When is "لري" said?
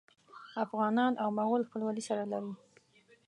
2.31-2.53